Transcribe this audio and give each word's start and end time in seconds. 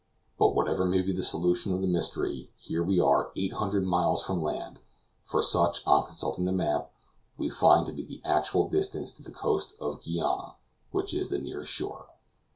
But 0.39 0.55
whatever 0.55 0.85
may 0.85 1.03
be 1.03 1.11
the 1.13 1.21
solution 1.21 1.75
of 1.75 1.81
the 1.81 1.87
mystery, 1.87 2.49
here 2.57 2.81
we 2.83 2.99
are 2.99 3.29
800 3.35 3.85
miles 3.85 4.23
from 4.23 4.41
land; 4.41 4.79
for 5.21 5.43
such, 5.43 5.85
on 5.85 6.07
consulting 6.07 6.45
the 6.45 6.51
map, 6.51 6.91
we 7.37 7.51
find 7.51 7.85
to 7.85 7.91
be 7.93 8.01
the 8.03 8.19
actual 8.25 8.67
distance 8.67 9.13
to 9.13 9.21
the 9.21 9.29
coast 9.29 9.75
of 9.79 10.01
Guiana, 10.03 10.55
which 10.89 11.13
is 11.13 11.29
the 11.29 11.37
nearest 11.37 11.71
shore. 11.71 12.07